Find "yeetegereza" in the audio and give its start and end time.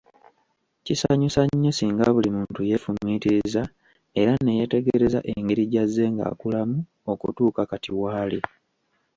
4.57-5.19